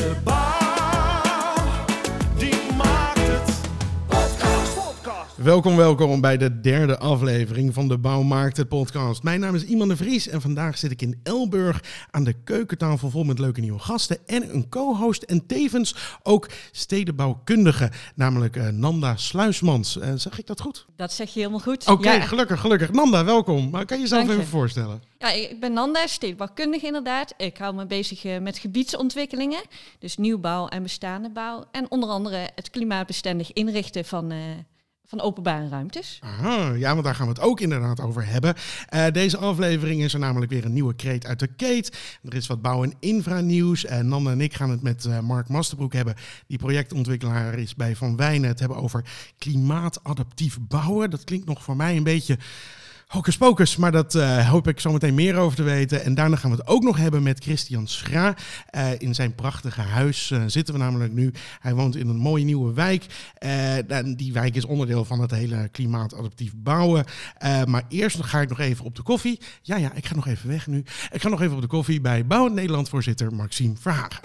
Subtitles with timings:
[0.00, 0.39] De bouw,
[5.42, 9.22] Welkom, welkom bij de derde aflevering van de Bouwmarkt, het podcast.
[9.22, 13.10] Mijn naam is Iman de Vries en vandaag zit ik in Elburg aan de keukentafel
[13.10, 19.16] vol met leuke nieuwe gasten en een co-host en tevens ook stedenbouwkundige, namelijk eh, Nanda
[19.16, 19.98] Sluismans.
[19.98, 20.86] Eh, zeg ik dat goed?
[20.96, 21.86] Dat zeg je helemaal goed.
[21.86, 22.20] Oké, ja.
[22.20, 22.92] gelukkig, gelukkig.
[22.92, 23.70] Nanda, welkom.
[23.70, 24.32] Maar kan je jezelf je.
[24.32, 25.02] even voorstellen?
[25.18, 27.34] ja, ik ben Nanda, stedenbouwkundige inderdaad.
[27.36, 29.62] Ik hou me bezig eh, met gebiedsontwikkelingen,
[29.98, 31.64] dus nieuwbouw en bestaande bouw.
[31.70, 34.32] En onder andere het klimaatbestendig inrichten van,
[35.10, 36.18] van openbare ruimtes.
[36.22, 38.54] Aha, ja, want daar gaan we het ook inderdaad over hebben.
[38.88, 41.98] Eh, deze aflevering is er namelijk weer een nieuwe kreet uit de keet.
[42.22, 43.84] Er is wat bouw- en infra-nieuws.
[43.84, 46.14] En Nanda en ik gaan het met eh, Mark Masterbroek hebben,
[46.46, 48.48] die projectontwikkelaar is bij Van Wijnen.
[48.48, 49.04] Het hebben over
[49.38, 51.10] klimaatadaptief bouwen.
[51.10, 52.38] Dat klinkt nog voor mij een beetje
[53.10, 56.04] hocus pocus, maar dat eh, hoop ik zo meteen meer over te weten.
[56.04, 58.34] En daarna gaan we het ook nog hebben met Christian Schra.
[58.66, 61.32] Eh, in zijn prachtige huis eh, zitten we namelijk nu.
[61.60, 63.06] Hij woont in een mooie nieuwe wijk.
[64.16, 67.04] Die wijk is onderdeel van het hele klimaatadaptief bouwen.
[67.66, 69.40] Maar eerst ga ik nog even op de koffie.
[69.62, 70.84] Ja, ja, ik ga nog even weg nu.
[71.10, 74.20] Ik ga nog even op de koffie bij Bouwend Nederland voorzitter Maxime Verhagen.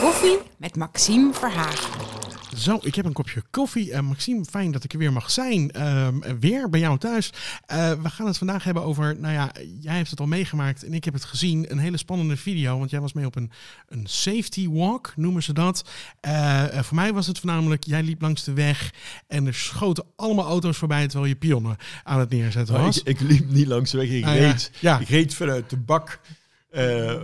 [0.00, 2.25] Koffie met Maxime Verhagen.
[2.56, 3.92] Zo, ik heb een kopje koffie.
[3.92, 5.70] Eh, Maxime, fijn dat ik er weer mag zijn.
[5.70, 7.30] Ehm, weer bij jou thuis.
[7.66, 10.94] Eh, we gaan het vandaag hebben over, nou ja, jij hebt het al meegemaakt en
[10.94, 11.70] ik heb het gezien.
[11.70, 13.50] Een hele spannende video, want jij was mee op een,
[13.88, 15.84] een safety walk, noemen ze dat.
[16.20, 18.92] Eh, voor mij was het voornamelijk, jij liep langs de weg
[19.26, 22.98] en er schoten allemaal auto's voorbij terwijl je pionnen aan het neerzetten Nou, was.
[22.98, 24.98] ik, ik liep niet langs de weg, ik Ah, reed, Ja.
[24.98, 26.20] ik reed vanuit de bak,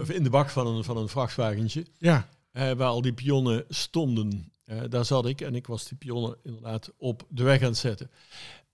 [0.01, 4.52] of in de bak van een, van een vrachtwagentje, Ja, waar al die pionnen stonden.
[4.73, 7.77] Eh, daar zat ik en ik was die pionnen inderdaad op de weg aan het
[7.77, 8.11] zetten.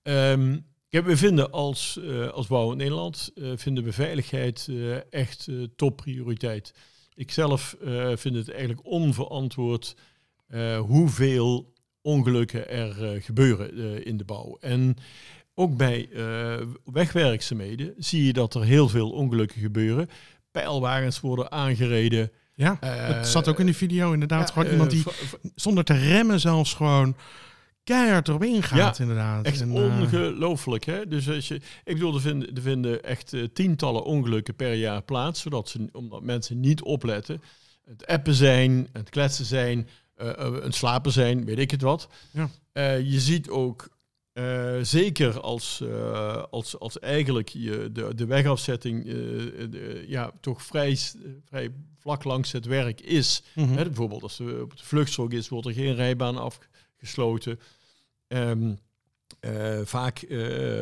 [0.03, 0.59] Ehm,
[0.91, 4.71] we vinden als, eh als Bouw in Nederland, eh, vinden we veiligheid
[5.11, 6.75] echt topprioriteit.
[7.15, 7.77] Ik zelf
[8.15, 9.97] vind het eigenlijk onverantwoord
[10.79, 14.57] hoeveel ongelukken er gebeuren in de bouw.
[14.61, 14.97] En
[15.55, 16.09] ook bij
[16.85, 20.09] wegwerkzaamheden zie je dat er heel veel ongelukken gebeuren.
[20.51, 22.31] Pijlwagens worden aangereden.
[22.59, 22.77] Ja.
[22.81, 24.51] Eh, het zat ook in de video inderdaad.
[24.51, 25.05] Gewoon eh, iemand die
[25.55, 27.17] zonder te remmen zelfs gewoon
[27.85, 29.45] keihard erop ingaat Ja, inderdaad.
[29.45, 30.85] Echt En, eh, ongelooflijk.
[30.85, 31.09] Hè?
[31.09, 31.55] Dus als je,
[31.85, 35.89] ik bedoel, er vinden, er vinden echt eh, tientallen ongelukken per jaar plaats, zodat ze,
[35.93, 37.43] omdat mensen niet opletten.
[37.85, 42.09] Het appen zijn, het kletsen zijn, eh eh, een slapen zijn, weet ik het wat.
[42.31, 42.49] Ja.
[42.73, 43.89] Eh, je ziet ook,
[44.39, 49.13] eh, zeker als, eh, als, als eigenlijk je de, de wegafzetting eh,
[49.71, 50.99] de- ja, toch vrij,
[51.45, 53.43] vrij vlak langs het werk is.
[53.55, 53.69] mhm.
[53.73, 57.61] Hè, bijvoorbeeld als er op de vluchtstrook is, wordt er geen rijbaan afgesloten.
[58.29, 58.75] Ehm,
[59.41, 60.19] eh, vaak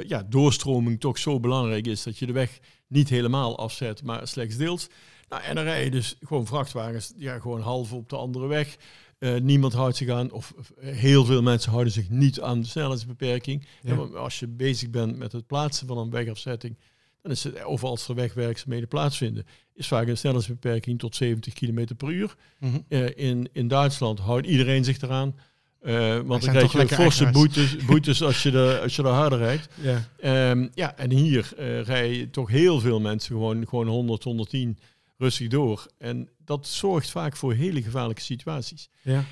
[0.07, 4.57] ja, doorstroming toch zo belangrijk is dat je de weg niet helemaal afzet, maar slechts
[4.57, 4.87] deels.
[5.29, 8.77] Nou, en dan rij je dus gewoon vrachtwagens, ja, gewoon half op de andere weg.
[9.19, 12.67] Eh, niemand houdt zich aan, of of heel veel mensen houden zich niet aan de
[12.67, 13.67] snelheidsbeperking.
[13.83, 13.95] Ja.
[13.95, 16.77] Als je bezig bent met het plaatsen van een wegafzetting,
[17.23, 21.87] dan is het, of als er wegwerkzaamheden plaatsvinden, is vaak een snelheidsbeperking tot 70 km
[21.97, 22.37] per uur.
[22.61, 22.79] Mhm.
[22.89, 25.35] Eh, in, in Duitsland houdt iedereen zich eraan.
[25.81, 29.39] Eh, want dan krijg je forse boetes, boetes als, je de, als je er harder
[29.39, 29.69] rijdt.
[29.75, 30.09] Ja.
[30.19, 34.79] Ehm, ja, en hier eh rijden toch heel veel mensen gewoon, gewoon 100, 110
[35.17, 35.87] rustig door.
[35.99, 38.89] En dat zorgt vaak voor hele gevaarlijke situaties.
[39.03, 39.25] Ja.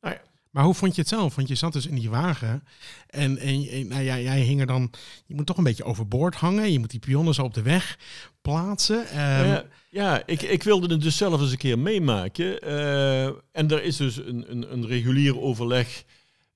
[0.00, 0.20] Nou ja.
[0.50, 1.34] Maar hoe vond je het zelf?
[1.34, 2.64] Want je zat dus in die wagen
[3.06, 4.90] en, en, en nou ja, jij hing er dan...
[5.26, 6.72] Je moet toch een beetje overboord hangen.
[6.72, 7.98] Je moet die pionnen zo op de weg
[8.42, 9.08] plaatsen.
[9.08, 12.60] Ehm, ja, ja ik, ik wilde het dus zelf eens een keer meemaken.
[12.60, 16.04] Eh, en er is dus een, een, een regulier overleg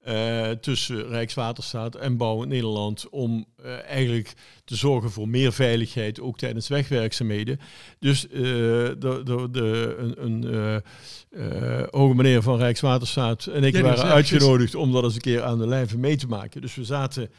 [0.04, 4.32] eh, tussen Rijkswaterstaat en Bouw in Nederland om eh, eigenlijk
[4.64, 7.60] te zorgen voor meer veiligheid, ook tijdens wegwerkzaamheden.
[7.98, 10.82] Dus eh, de, de, de, een, een
[11.90, 15.58] hoge meneer van Rijkswaterstaat en ik Ja, waren uitgenodigd om dat eens een keer aan
[15.58, 16.60] de lijve mee te maken.
[16.60, 17.30] Dus we zaten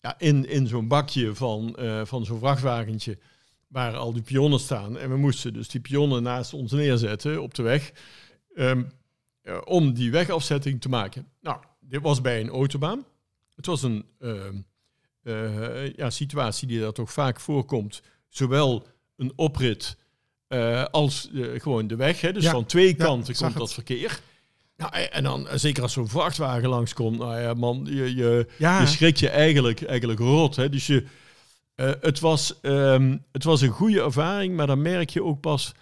[0.00, 3.18] ja, in, in zo'n bakje van, van zo'n vrachtwagentje
[3.68, 4.98] waar al die pionnen staan.
[4.98, 7.92] En we moesten dus die pionnen naast ons neerzetten op de weg.
[8.54, 8.82] ehm,
[9.42, 11.28] eh, om die wegafzetting te maken.
[11.40, 13.04] Nou, dit was bij een autobaan.
[13.56, 14.56] Het was een ehm,
[15.22, 18.02] eh, ja, situatie die daar toch vaak voorkomt.
[18.28, 18.86] Zowel
[19.16, 19.96] een oprit
[20.48, 22.20] eh, als eh, gewoon de weg.
[22.20, 22.32] Hè.
[22.32, 23.72] Dus Ja, van twee kanten komt dat het.
[23.72, 24.20] verkeer.
[24.76, 28.86] Nou, en- dan, zeker als zo'n vrachtwagen langskomt, nou ja, man, je, je, ja, je
[28.86, 30.56] schrikt je eigenlijk, eigenlijk rot.
[30.56, 30.68] Hè?
[30.68, 31.04] Dus je,
[32.00, 35.72] het, was, ehm, het was een goede ervaring, maar dan merk je ook pas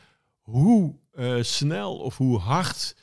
[0.41, 0.95] hoe
[1.41, 2.97] snel of hoe hard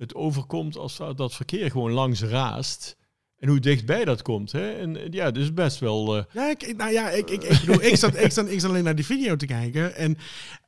[0.00, 2.96] het overkomt als dat, verkeer gewoon langs raast.
[3.40, 4.52] En hoe dichtbij dat komt.
[4.52, 4.70] Hè?
[4.70, 6.16] En eh, ja, dus best wel...
[6.16, 8.94] eh, Ja, ik, nou ja, ik, ik, ik bedoel, ik zat, ik, zat, alleen naar
[8.94, 9.94] die video te kijken.
[9.96, 10.18] En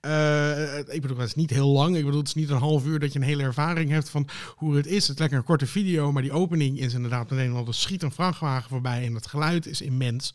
[0.01, 1.97] eh, ik bedoel, het is niet heel lang.
[1.97, 4.29] Ik bedoel, het is niet een half uur dat je een hele ervaring hebt van
[4.57, 5.03] hoe het is.
[5.03, 7.67] Het is lekker een korte video, maar die opening is inderdaad meteen al.
[7.67, 10.35] Er schiet een vrachtwagen voorbij en het geluid is immens.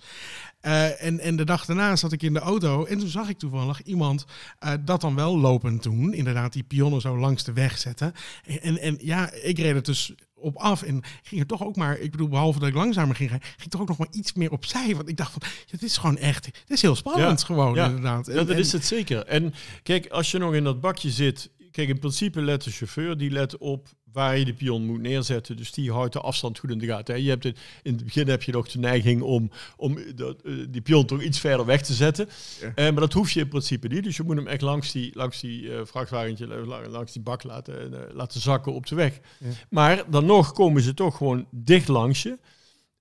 [0.60, 3.38] Eh, en, en de dag daarna zat ik in de auto en toen zag ik
[3.38, 4.26] toevallig iemand
[4.60, 6.14] eh, dat dan wel lopend doen.
[6.14, 8.14] Inderdaad, die pionnen zo langs de weg zetten.
[8.62, 11.98] En, en, ja, ik reed er dus op af en ging er toch ook maar,
[12.00, 14.96] ik bedoel, behalve dat ik langzamer ging, ging toch ook nog maar iets meer opzij.
[14.96, 15.42] Want ik dacht van,
[15.72, 17.86] dit is gewoon echt, dit is heel spannend Ja, gewoon ja.
[17.86, 18.28] inderdaad.
[18.28, 19.26] En- Ja, dat en- is het zeker.
[19.26, 19.54] En
[19.84, 21.50] kijk, als je nog in dat bakje zit...
[21.72, 23.88] Kijk, in principe let de chauffeur, die let op
[24.18, 25.58] waar je de pion moet neerzetten.
[25.58, 27.16] Dus die houdt de afstand goed in de gaten.
[27.16, 27.22] hè.
[27.22, 30.54] Je hebt het, in het begin heb je nog de neiging om, om dat, eh,
[30.70, 32.28] die pion toch iets verder weg te zetten.
[32.62, 32.72] Ja.
[32.76, 34.04] Eh, maar dat hoef je in principe niet.
[34.04, 37.44] Dus je moet hem echt langs die, langs die eh, vrachtwagentje, la- langs die bak
[37.44, 39.20] laten, laten zakken op de weg.
[39.40, 39.48] Ja.
[39.70, 42.38] Maar dan nog komen ze toch gewoon dicht langs je.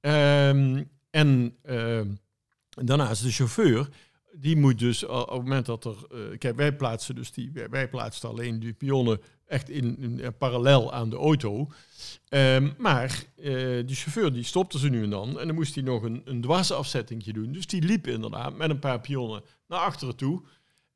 [0.01, 2.09] Ehm, en ehm,
[2.71, 3.89] daarnaast de chauffeur,
[4.39, 5.97] die moet dus op het moment dat er...
[6.11, 7.51] eh, kijk, wij plaatsen dus die...
[7.71, 11.73] Wij plaatsen alleen die pionnen echt in, in, eh, parallel aan de auto.
[12.29, 13.45] Ehm, maar eh,
[13.87, 15.41] de chauffeur die stopte ze nu en dan.
[15.41, 17.53] En dan moest hij nog een, een dwarsafzettingje doen.
[17.53, 20.43] Dus die liep inderdaad met een paar pionnen naar achteren toe.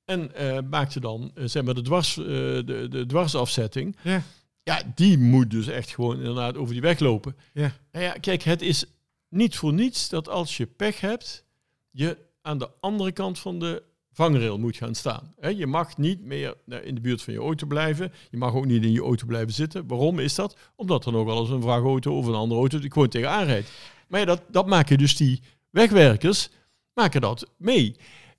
[0.04, 3.96] En eh, maakte dan zeg maar de, dwars, de, de dwarsafzetting.
[4.02, 4.22] Ja.
[4.62, 7.36] Ja, die moet dus echt gewoon inderdaad over die weg lopen.
[7.52, 7.72] Ja.
[7.92, 8.84] Nou ja, kijk, het is
[9.28, 11.44] niet voor niets dat als je pech hebt,
[11.90, 13.82] je aan de andere kant van de
[14.20, 15.34] vangrail moet gaan staan.
[15.56, 18.12] Je mag niet meer eh, in de buurt van je auto blijven.
[18.30, 19.86] Je mag ook niet in je auto blijven zitten.
[19.86, 20.56] Waarom is dat?
[20.76, 23.70] Omdat er nog wel eens een vrachtauto of een andere auto die gewoon tegenaan rijdt.
[24.08, 25.40] Maar ja, dat, dat maken dus die
[25.70, 26.48] wegwerkers,
[26.94, 27.96] maken dat mee.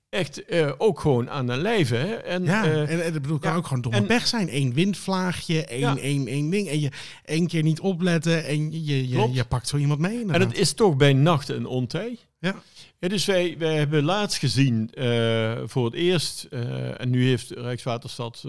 [0.08, 1.94] Echt eh, ook gewoon aan de lijve.
[1.94, 2.14] Hè?
[2.14, 4.48] En, Ja, eh, en, en het bedoel, kan ja, ook gewoon domme en- pech zijn.
[4.56, 5.96] Eén windvlaagje, één, Ja.
[5.96, 6.68] één, één ding.
[6.68, 6.90] En je
[7.24, 10.26] één keer niet opletten en je, je, je, pakt zo iemand mee.
[10.26, 12.18] En het is toch bij nacht en ontij.
[12.38, 12.62] Ja.
[13.02, 17.50] Ja, dus wij, wij hebben laatst gezien eh, voor het eerst, eh, en nu heeft
[17.50, 18.44] Rijkswaterstaat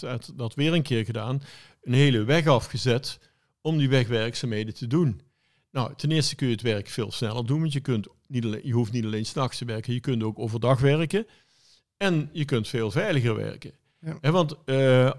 [0.00, 1.42] eh, dat weer een keer gedaan,
[1.82, 3.18] een hele weg afgezet
[3.60, 5.20] om die wegwerkzaamheden te doen.
[5.70, 8.60] Nou, ten eerste kun je het werk veel sneller doen, want je, kunt niet alleen,
[8.64, 11.26] je hoeft niet alleen s'nachts te werken, je kunt ook overdag werken
[11.96, 13.72] en je kunt veel veiliger werken.
[14.00, 14.30] Ja.
[14.30, 14.56] Want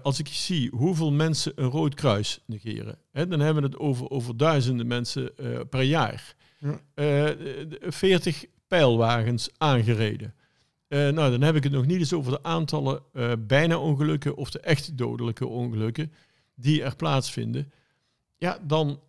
[0.02, 4.36] als ik zie hoeveel mensen een rood kruis negeren, dan hebben we het over, over
[4.36, 5.32] duizenden mensen
[5.70, 6.34] per jaar.
[6.62, 6.80] Ja.
[6.94, 7.30] Eh,
[7.80, 10.34] 40 pijlwagens aangereden.
[10.88, 14.36] Eh, nou, dan heb ik het nog niet eens over de aantallen eh, bijna ongelukken
[14.36, 16.12] of de echt dodelijke ongelukken
[16.54, 17.72] die er plaatsvinden.
[18.36, 19.00] Ja, dan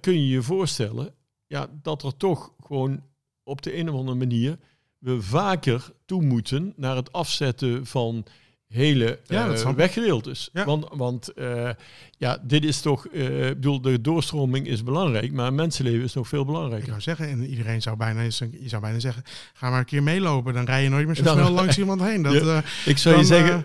[0.00, 1.14] kun je je voorstellen
[1.46, 3.02] ja, dat er toch gewoon
[3.42, 4.58] op de een of andere manier
[4.98, 8.24] we vaker toe moeten naar het afzetten van
[8.70, 9.78] hele Ja, dat eh, snap ik.
[9.78, 10.50] weggedeeltes.
[10.52, 10.64] Ja.
[10.64, 11.70] Want, want eh,
[12.18, 16.28] ja, dit is toch, eh, ik bedoel, de doorstroming is belangrijk, maar mensenleven is nog
[16.28, 16.88] veel Ik belangrijker.
[16.88, 18.30] zou zeggen, en iedereen zou bijna, je
[18.64, 19.22] zou bijna zeggen,
[19.54, 20.54] ga maar een keer meelopen.
[20.54, 22.22] Dan rij je nooit meer zo Dan- snel langs iemand heen.
[22.22, 22.62] Dat, Ja.
[22.84, 23.64] Ik zou je zeggen,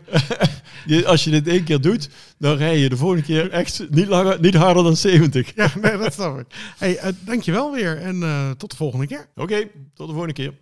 [1.06, 4.40] als je dit één keer doet, dan rij je de volgende keer echt niet, langer,
[4.42, 5.52] niet harder dan 70.
[5.56, 6.46] ja, nee, dat snap ik.
[6.78, 8.20] Hey, dankjewel weer en
[8.58, 9.28] tot de volgende keer.
[9.36, 9.58] Oké,
[9.94, 10.54] tot de volgende keer.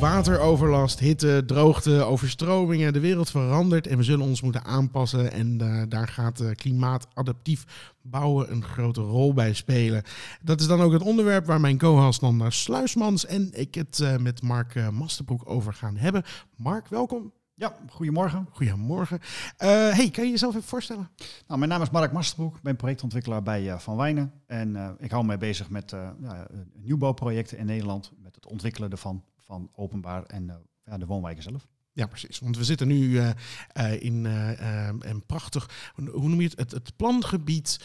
[0.00, 2.92] Wateroverlast, hitte, droogte, overstromingen.
[2.92, 5.32] De wereld verandert en we zullen ons moeten aanpassen.
[5.32, 7.64] En eh, daar gaat eh, klimaatadaptief
[8.02, 10.02] bouwen een grote rol bij spelen.
[10.42, 14.16] Dat is dan ook het onderwerp waar mijn co-host Nanda Sluismans en ik het eh,
[14.16, 16.22] met Mark Masterbroek over gaan hebben.
[16.56, 17.32] Mark, welkom.
[17.54, 18.48] Ja, goedemorgen.
[18.50, 19.20] Goedemorgen.
[19.56, 21.10] Hey, kan je jezelf even voorstellen?
[21.46, 24.32] Nou, mijn naam is Mark Masterbroek, ik ben projectontwikkelaar bij Van Wijnen.
[24.46, 25.90] En ik hou mij bezig met
[26.22, 30.50] ja, nieuwbouwprojecten in Nederland, met het ontwikkelen ervan, van openbaar en
[30.84, 31.68] eh, de woonwijken zelf.
[31.98, 32.38] Ja, precies.
[32.38, 33.30] Want we zitten nu eh,
[33.72, 36.58] eh, in eh, een prachtig, hoe noem je het?
[36.58, 37.80] Het, het plangebied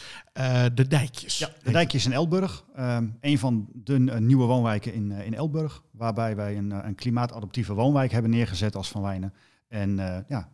[0.74, 1.38] De Dijkjes.
[1.38, 6.36] Ja, de dijkjes in Elburg, ehm, een van de nieuwe woonwijken in, in Elburg, waarbij
[6.36, 9.34] wij een, een klimaatadaptieve woonwijk hebben neergezet als Van Wijnen.
[9.68, 9.96] En
[10.28, 10.50] ja,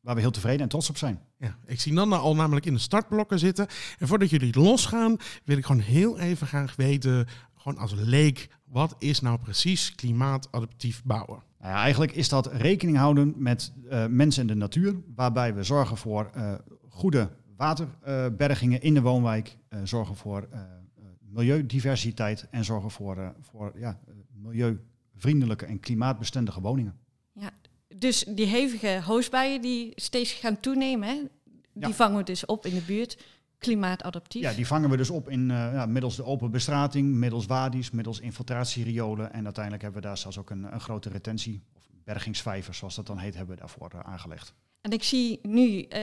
[0.00, 1.20] waar we heel tevreden en trots op zijn.
[1.38, 3.66] Ja, ik zie Nanda al namelijk in de startblokken zitten.
[3.98, 7.26] En voordat jullie losgaan, wil ik gewoon heel even graag weten,
[7.56, 11.42] gewoon als leek, wat is nou precies klimaatadaptief bouwen?
[11.60, 15.62] Nou ja, eigenlijk is dat rekening houden met eh, mensen en de natuur, waarbij we
[15.62, 16.54] zorgen voor eh,
[16.88, 23.28] goede waterbergingen in de woonwijk, eh, zorgen voor eh, eh, milieudiversiteit en zorgen voor, eh,
[23.40, 27.00] voor ja, eh, milieuvriendelijke en klimaatbestendige woningen.
[27.96, 31.14] Dus die hevige hoosbuien die steeds gaan toenemen, hè,
[31.72, 31.92] die Ja.
[31.92, 33.24] vangen we dus op in de buurt.
[33.62, 34.42] Klimaatadaptief.
[34.42, 37.90] Ja, die vangen we dus op in, eh, ja, middels de open bestrating, middels wadi's,
[37.90, 42.74] middels infiltratieriolen en uiteindelijk hebben we daar zelfs ook een, een grote retentie, of bergingsvijver
[42.74, 44.54] zoals dat dan heet, hebben we daarvoor eh, aangelegd.
[44.80, 46.02] En ik zie nu eh,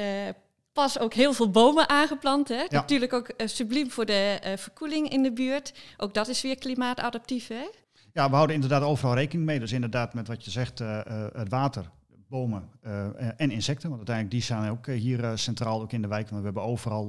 [0.73, 2.47] pas ook heel veel bomen aangeplant.
[2.47, 2.61] Hè?
[2.61, 2.67] Ja.
[2.69, 5.73] Natuurlijk ook subliem voor de verkoeling in de buurt.
[5.97, 7.47] Ook dat is weer klimaatadaptief.
[7.47, 7.69] Hè?
[8.13, 9.59] Ja, we houden inderdaad overal rekening mee.
[9.59, 10.79] Dus inderdaad met wat je zegt,
[11.33, 11.89] het water,
[12.29, 13.89] bomen eh, eh, en insecten.
[13.89, 16.29] Want uiteindelijk die staan ook eh, hier centraal ook in de wijk.
[16.29, 17.07] Want we hebben overal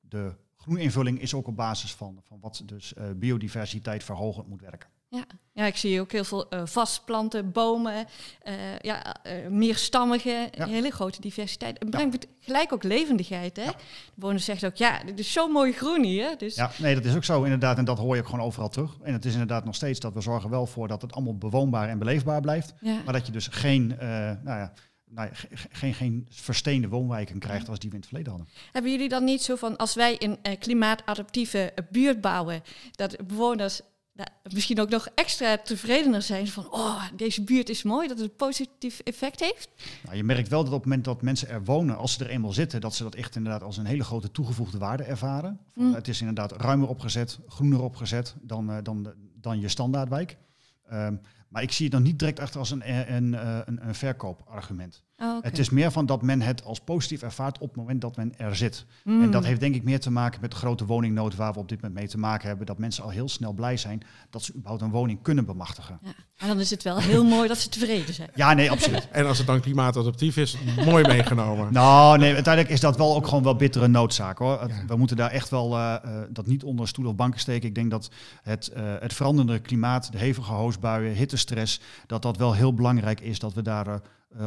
[0.00, 4.88] de groeninvulling is ook op basis van, van wat dus biodiversiteit verhogend moet werken.
[5.14, 5.24] Ja.
[5.52, 8.06] ja, ik zie ook heel veel eh, vastplanten, bomen,
[8.42, 10.66] eh, ja, eh, meerstammige, Ja.
[10.66, 11.78] hele grote diversiteit.
[11.78, 13.56] En brengt gelijk ook levendigheid.
[13.56, 13.64] Hè?
[13.64, 13.72] De
[14.14, 16.38] bewoners zeggen ook, ja, dit is zo mooi groen hier.
[16.38, 17.78] Dus Ja, nee, dat is ook zo inderdaad.
[17.78, 18.96] En dat hoor je ook gewoon overal terug.
[19.02, 21.88] En het is inderdaad nog steeds dat we zorgen wel voor dat het allemaal bewoonbaar
[21.88, 22.74] en beleefbaar blijft.
[22.80, 23.00] ja.
[23.04, 23.86] Maar dat je dus geen,
[24.42, 24.72] nou ja,
[25.10, 28.32] nou ja, ge- ge- geen, geen versteende woonwijken krijgt als die we in het verleden
[28.32, 28.52] hadden.
[28.72, 33.80] Hebben jullie dan niet zo van, als wij een klimaatadaptieve buurt bouwen, dat bewoners
[34.14, 38.30] nou, misschien ook nog extra tevredener zijn van, oh, deze buurt is mooi, dat het
[38.30, 39.68] een positief effect heeft?
[40.04, 42.30] Nou, je merkt wel dat op het moment dat mensen er wonen, als ze er
[42.30, 45.60] eenmaal zitten, dat ze dat echt inderdaad als een hele grote toegevoegde waarde ervaren.
[45.74, 45.94] Mm.
[45.94, 50.36] Het is inderdaad ruimer opgezet, groener opgezet dan, eh, dan, dan je standaardwijk.
[50.86, 51.16] Ehm,
[51.48, 53.94] maar ik zie het dan niet direct achter als een, eh, een, eh, een, een
[53.94, 55.02] verkoopargument.
[55.22, 55.46] Oh, oké.
[55.46, 58.38] Het is meer van dat men het als positief ervaart op het moment dat men
[58.38, 58.86] er zit.
[59.04, 59.22] Mm.
[59.22, 61.68] En dat heeft denk ik meer te maken met de grote woningnood waar we op
[61.68, 62.66] dit moment mee te maken hebben.
[62.66, 65.98] Dat mensen al heel snel blij zijn dat ze überhaupt een woning kunnen bemachtigen.
[66.02, 66.12] Ja.
[66.38, 68.30] Maar dan is het wel heel mooi dat ze tevreden zijn.
[68.34, 69.08] Ja, nee, absoluut.
[69.10, 71.72] En als het dan klimaatadaptief is, mooi meegenomen.
[71.72, 74.64] Nou, nee, uiteindelijk is dat wel ook gewoon wel bittere noodzaak hoor.
[74.68, 74.84] Ja.
[74.86, 76.00] We moeten daar echt wel eh, eh,
[76.30, 77.68] dat niet onder stoel of banken steken.
[77.68, 78.10] Ik denk dat
[78.42, 83.38] het, eh, het veranderende klimaat, de hevige hoosbuien, hittestress, dat dat wel heel belangrijk is
[83.38, 84.00] dat we daar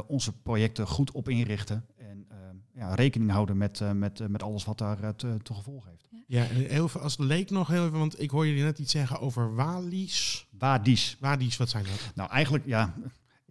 [0.08, 1.86] onze projecten goed op inrichten.
[1.96, 2.38] En eh,
[2.74, 5.86] ja, rekening houden met, eh, met, eh, met alles wat daar eh, te, te gevolg
[5.86, 6.08] heeft.
[6.28, 8.80] Ja, en heel veel, als het leek nog heel even, want ik hoor jullie net
[8.80, 10.48] iets zeggen over walies.
[10.58, 11.18] Wadies.
[11.20, 12.12] Wadies, wat zijn dat?
[12.16, 12.94] Nou, eigenlijk, ja,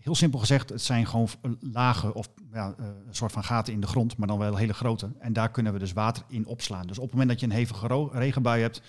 [0.05, 1.29] heel simpel gezegd, het zijn gewoon
[1.61, 4.75] lagen of ja, eh, een soort van gaten in de grond, maar dan wel hele
[4.75, 5.13] grote.
[5.19, 6.87] En daar kunnen we dus water in opslaan.
[6.87, 8.83] Dus op het moment dat je een hevige regenbui hebt,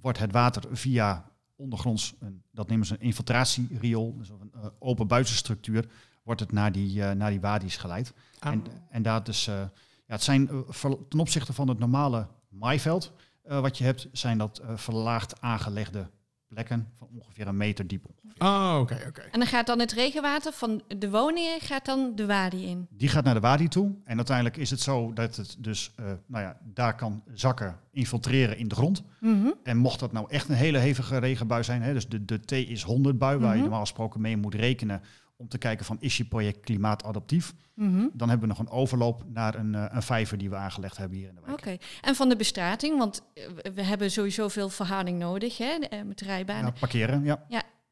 [0.00, 5.06] wordt het water via ondergronds, een, dat nemen ze een infiltratieriool, dus een eh, open
[5.06, 5.88] buizenstructuur,
[6.30, 8.12] wordt het naar die, eh, naar die wadi's geleid.
[8.38, 9.68] Ah, En, en daar dus, eh, ja,
[10.06, 14.58] het zijn eh, ten opzichte van het normale maaiveld eh, wat je hebt, zijn dat
[14.58, 16.10] eh, verlaagd aangelegde
[16.48, 18.04] plekken van ongeveer een meter diep.
[18.38, 19.20] Oh, oké, oké.
[19.20, 22.86] En dan gaat dan het regenwater van de woningen gaat dan de wadi in.
[22.90, 23.94] Die gaat naar de wadi toe.
[24.04, 28.56] En uiteindelijk is het zo dat het dus eh, nou ja, daar kan zakken, infiltreren
[28.56, 29.02] in de grond.
[29.20, 29.50] Mhm.
[29.62, 32.52] En mocht dat nou echt een hele hevige regenbui zijn, hè, dus de, de T
[32.52, 33.62] is 100 bui, waar je Mhm.
[33.62, 35.02] normaal gesproken mee moet rekenen
[35.40, 38.06] om te kijken van is je project klimaatadaptief, Mhm.
[38.12, 41.18] dan hebben we nog een overloop naar een, eh, een vijver die we aangelegd hebben
[41.18, 41.58] hier in de wijk.
[41.58, 41.76] Oké.
[42.00, 43.44] En van de bestrating, want eh,
[43.74, 46.72] we- hebben sowieso veel verhouding nodig hè, eh, met de rijbanen.
[46.80, 47.42] Parkeren, ja.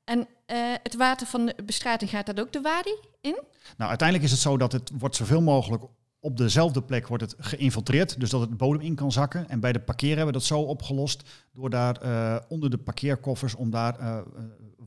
[0.04, 3.38] En eh, het water van de bestrating gaat dat ook de wadi in?
[3.76, 5.82] Nou, uiteindelijk is het zo dat het wordt zoveel mogelijk
[6.20, 9.48] op dezelfde plek wordt het geïnfiltreerd, dus dat het de bodem in kan zakken.
[9.48, 11.96] En bij de parkeer hebben we dat zo opgelost door daar
[12.48, 14.22] onder de parkeerkoffers om daar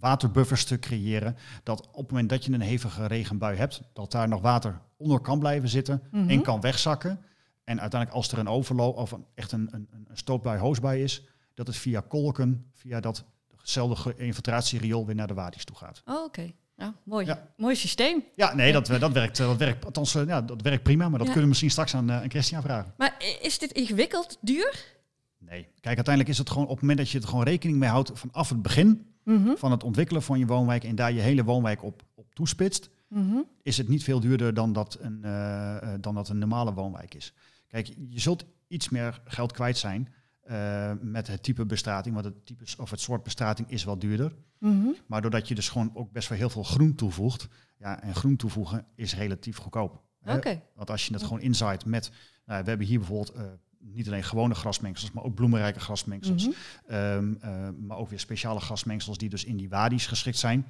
[0.01, 1.37] waterbuffers te creëren.
[1.63, 5.19] Dat op het moment dat je een hevige regenbui hebt, dat daar nog water onder
[5.19, 6.29] kan blijven zitten Mhm.
[6.29, 7.19] en kan wegzakken.
[7.63, 11.23] En uiteindelijk als er een overloop of een, echt een, een, een stootbui, hoosbui is,
[11.53, 16.01] dat het via kolken, via datzelfde infiltratieriool weer naar de wadi's toe gaat.
[16.05, 16.51] Oh, oké.
[16.75, 17.25] Nou, mooi.
[17.25, 17.47] Ja.
[17.57, 18.23] Mooi systeem.
[18.35, 19.85] Ja, nee, dat, dat, werkt, eh, dat werkt.
[19.85, 21.33] Althans, eh, ja, dat werkt prima, maar dat Ja.
[21.33, 22.93] kunnen we misschien straks aan, eh, aan Christian vragen.
[22.97, 24.85] Maar eh, is dit ingewikkeld, duur?
[25.49, 25.61] Nee.
[25.63, 28.11] Kijk, uiteindelijk is het gewoon op het moment dat je er gewoon rekening mee houdt
[28.13, 29.55] vanaf het begin Mhm.
[29.55, 33.37] van het ontwikkelen van je woonwijk en daar je hele woonwijk op, op toespitst, Mhm.
[33.61, 37.13] is het niet veel duurder dan dat, een, eh, eh, dan dat een normale woonwijk
[37.13, 37.33] is.
[37.67, 42.45] Kijk, je zult iets meer geld kwijt zijn eh, met het type bestrating, want het,
[42.45, 44.35] type, of het soort bestrating is wat duurder.
[44.57, 44.87] Mhm.
[45.07, 48.35] Maar doordat je dus gewoon ook best wel heel veel groen toevoegt, ja, en groen
[48.35, 50.01] toevoegen is relatief goedkoop.
[50.75, 52.11] Want als je het gewoon inzaait met,
[52.45, 53.33] nou, we hebben hier bijvoorbeeld
[53.81, 56.47] niet alleen gewone grasmengsels, maar ook bloemenrijke grasmengsels.
[56.47, 56.55] Mhm.
[56.87, 60.65] Ehm, eh, maar ook weer speciale grasmengsels die dus in die wadi's geschikt zijn.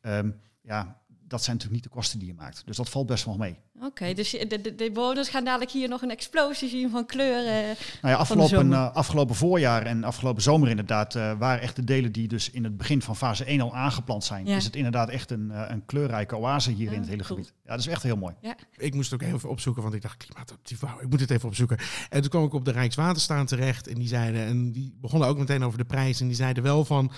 [0.00, 0.30] Ehm,
[0.60, 2.62] ja, dat zijn natuurlijk niet de kosten die je maakt.
[2.66, 3.56] Dus dat valt best wel mee.
[3.82, 7.62] Oké, dus de, de, de bewoners gaan dadelijk hier nog een explosie zien van kleuren.
[8.02, 8.78] Nou ja, afgelopen, zomer.
[8.78, 12.64] eh, afgelopen voorjaar en afgelopen zomer inderdaad eh, waren echt de delen die dus in
[12.64, 14.46] het begin van fase 1 al aangeplant zijn.
[14.46, 14.56] Ja.
[14.56, 17.36] Is het inderdaad echt een, eh, een kleurrijke oase hier Ja, in het hele cool.
[17.38, 17.54] gebied.
[17.64, 18.34] Ja, dat is echt heel mooi.
[18.76, 21.48] Ik moest het ook even opzoeken, want ik dacht klimaatadaptief, wauw, ik moet het even
[21.48, 21.78] opzoeken.
[22.10, 25.38] En toen kwam ik op de Rijkswaterstaat terecht en die zeiden, en die begonnen ook
[25.38, 27.12] meteen over de prijs en die zeiden wel van,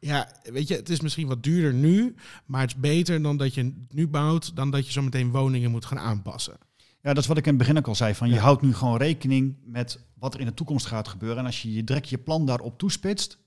[0.00, 2.14] ja, weet je, het is misschien wat duurder nu,
[2.46, 5.30] maar het is beter dan dat je het nu bouwt, dan dat je zo meteen
[5.30, 6.58] woningen moet gaan aanpassen.
[7.02, 8.14] Ja, dat is wat ik in het begin ook al zei.
[8.14, 11.38] Van, Je houdt nu gewoon rekening met wat er in de toekomst gaat gebeuren.
[11.38, 13.38] En als je je direct je plan daarop toespitst,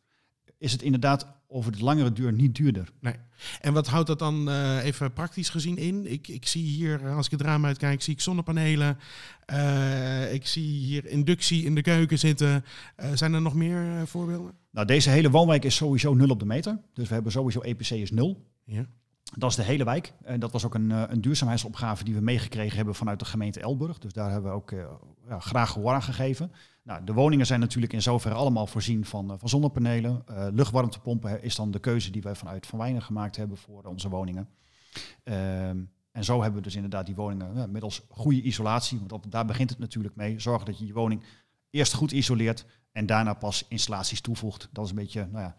[0.57, 2.89] is het inderdaad over de langere duur niet duurder.
[2.99, 3.15] Nee.
[3.61, 6.11] En wat houdt dat dan eh, even praktisch gezien in?
[6.11, 8.97] Ik, ik zie hier, eh, als ik het raam uitkijk, zie ik zonnepanelen.
[9.45, 12.65] Eh, ik zie hier inductie in de keuken zitten.
[13.13, 14.53] Zijn er nog meer voorbeelden?
[14.71, 16.79] Nou, deze hele woonwijk is sowieso nul op de meter.
[16.93, 18.45] Dus we hebben sowieso EPC is nul.
[18.65, 18.85] Ja.
[19.37, 20.13] Dat is de hele wijk.
[20.23, 23.59] En dat was ook een, eh, een duurzaamheidsopgave die we meegekregen hebben vanuit de gemeente
[23.59, 23.99] Elburg.
[23.99, 24.85] Dus daar hebben we ook eh,
[25.27, 26.51] ja, graag gehoor aan gegeven.
[26.83, 30.23] Nou, de woningen zijn natuurlijk in zoverre allemaal voorzien van, eh, van zonnepanelen.
[30.25, 34.09] Eh, luchtwarmtepompen is dan de keuze die wij vanuit Van Wijnen gemaakt hebben voor onze
[34.09, 34.49] woningen.
[35.23, 39.01] Ehm, en zo hebben we dus inderdaad die woningen middels goede isolatie.
[39.07, 40.39] Want daar begint het natuurlijk mee.
[40.39, 41.23] Zorgen dat je je woning
[41.69, 44.69] eerst goed isoleert en daarna pas installaties toevoegt.
[44.71, 45.55] Dat is een beetje nou ja,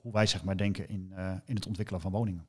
[0.00, 1.12] hoe wij zeg maar, denken in,
[1.44, 2.46] in het ontwikkelen van woningen.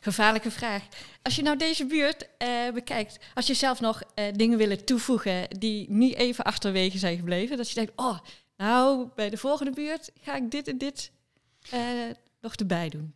[0.00, 0.82] Gevaarlijke vraag.
[1.22, 5.58] Als je nou deze buurt eh, bekijkt, als je zelf nog eh, dingen willen toevoegen
[5.58, 8.18] die niet even achterwege zijn gebleven, dat je denkt, oh,
[8.56, 11.10] nou, bij de volgende buurt ga ik dit en dit
[11.70, 11.80] eh,
[12.40, 13.14] nog erbij doen.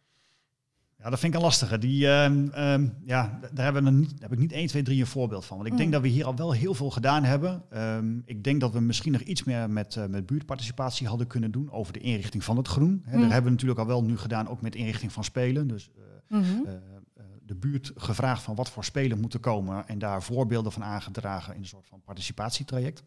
[1.05, 1.79] Ja, dat vind ik een lastige.
[1.79, 5.01] Die, ehm, ehm, ja, daar, hebben we niet, daar heb ik niet 1, 2, 3
[5.01, 5.57] een voorbeeld van.
[5.57, 5.95] Want ik denk Mm.
[5.95, 7.63] dat we hier al wel heel veel gedaan hebben.
[7.71, 11.51] Ehm, ik denk dat we misschien nog iets meer met, eh, met buurtparticipatie hadden kunnen
[11.51, 13.03] doen over de inrichting van het groen.
[13.05, 13.21] Hè, Mm.
[13.21, 15.67] Daar hebben we natuurlijk al wel nu gedaan, ook met inrichting van spelen.
[15.69, 16.45] Dus eh, Mhm.
[16.67, 20.85] eh, eh, de buurt gevraagd van wat voor spelen moeten komen en daar voorbeelden van
[20.85, 23.03] aangedragen in een soort van participatietraject.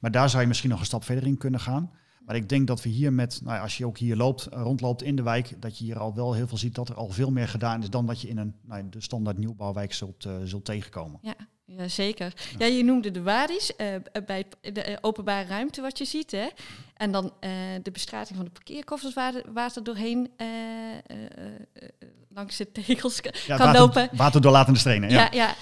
[0.00, 1.90] Maar daar zou je misschien nog een stap verder in kunnen gaan.
[2.26, 4.60] Maar ik denk dat we hier met, nou ja, als je ook hier loopt, eh,
[4.62, 7.08] rondloopt in de wijk, dat je hier al wel heel veel ziet dat er al
[7.10, 10.24] veel meer gedaan is dan dat je in een nou, ja, de standaard nieuwbouwwijk zult,
[10.24, 11.20] eh, zult tegenkomen.
[11.66, 12.32] Ja, zeker.
[12.58, 13.94] Ja, je noemde de wadis eh,
[14.26, 16.30] bij de openbare ruimte wat je ziet.
[16.30, 16.46] Hè?
[16.94, 17.32] En dan
[17.82, 20.30] de bestrating van de parkeerkoffers waar de- water doorheen
[22.28, 24.08] langs de tegels ka- Ja, kan water, lopen.
[24.16, 25.10] Waterdoorlatende stenen.
[25.10, 25.16] Ja.
[25.20, 25.54] Ja, ja.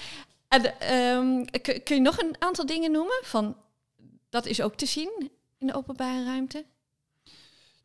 [0.47, 3.19] En ehm, kun, kun je nog een aantal dingen noemen?
[3.23, 3.55] Van,
[4.29, 5.29] dat is ook te zien
[5.63, 6.65] in de openbare ruimte.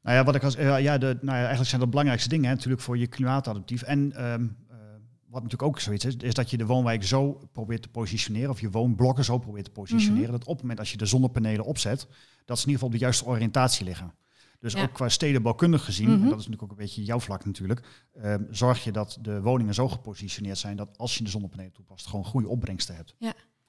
[0.02, 2.48] Nou ja, wat ik als, ja, de, nou ja, eigenlijk zijn dat de belangrijkste dingen
[2.48, 3.82] hè, natuurlijk voor je klimaatadaptief.
[3.82, 4.76] En ehm, eh,
[5.26, 8.60] wat natuurlijk ook zoiets is, is dat je de woonwijk zo probeert te positioneren, of
[8.60, 10.32] je woonblokken zo probeert te positioneren, Mhm.
[10.32, 12.06] dat op het moment als je de zonnepanelen opzet,
[12.44, 14.14] dat ze in ieder geval op de juiste oriëntatie liggen.
[14.60, 14.82] Dus Ja.
[14.82, 16.14] ook qua stedenbouwkundig gezien, Mhm.
[16.22, 17.82] en dat is natuurlijk ook een beetje jouw vlak natuurlijk,
[18.14, 22.06] ehm, zorg je dat de woningen zo gepositioneerd zijn dat als je de zonnepanelen toepast,
[22.06, 23.14] gewoon goede opbrengsten hebt.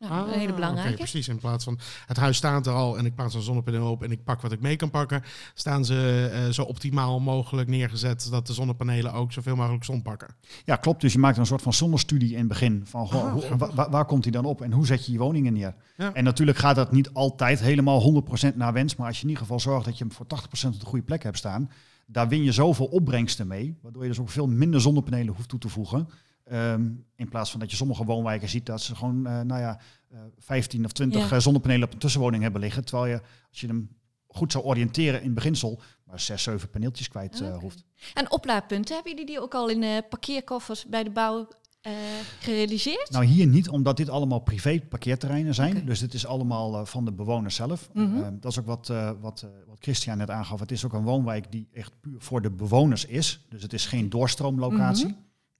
[0.01, 0.89] Ah, een hele belangrijke.
[0.89, 3.91] oké, precies, in plaats van het huis staat er al en ik plaats een zonnepaneel
[3.91, 5.23] op en ik pak wat ik mee kan pakken,
[5.53, 10.27] staan ze eh, zo optimaal mogelijk neergezet dat de zonnepanelen ook zoveel mogelijk zon pakken.
[10.65, 11.01] Ja, klopt.
[11.01, 12.81] Dus je maakt een soort van zonnestudie in het begin.
[12.85, 13.67] Van goh, Ah, hoe- grappig.
[13.67, 15.75] wa- wa- waar komt hij dan op en hoe zet je je woningen neer?
[15.97, 16.13] Ja.
[16.13, 18.95] En natuurlijk gaat dat niet altijd helemaal 100% naar wens.
[18.95, 21.05] Maar als je in ieder geval zorgt dat je hem voor 80% op de goede
[21.05, 21.71] plek hebt staan.
[22.05, 23.77] Daar win je zoveel opbrengsten mee.
[23.81, 26.09] Waardoor je dus ook veel minder zonnepanelen hoeft toe te voegen.
[26.49, 29.79] Ehm, in plaats van dat je sommige woonwijken ziet dat ze gewoon eh, nou ja,
[30.11, 31.35] eh, 15 of 20 Ja.
[31.35, 32.85] eh, zonnepanelen op een tussenwoning hebben liggen.
[32.85, 33.89] Terwijl je, als je hem
[34.27, 37.83] goed zou oriënteren in beginsel, maar 6, 7 paneeltjes kwijt eh, hoeft.
[38.13, 41.47] En oplaadpunten, hebben jullie die ook al in eh, parkeerkoffers bij de bouw
[41.81, 41.91] eh,
[42.39, 43.09] gerealiseerd?
[43.11, 45.85] Nou, hier niet, omdat dit allemaal privé parkeerterreinen zijn.
[45.85, 47.89] Dus dit is allemaal eh, van de bewoners zelf.
[47.93, 48.17] Mhm.
[48.17, 50.59] Eh, dat is ook wat, eh, wat, eh, wat Christian net aangaf.
[50.59, 53.45] Het is ook een woonwijk die echt puur voor de bewoners is.
[53.49, 55.05] Dus het is geen doorstroomlocatie.
[55.07, 55.15] Mhm.